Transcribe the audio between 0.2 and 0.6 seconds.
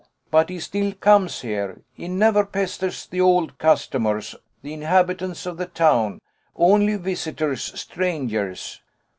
But he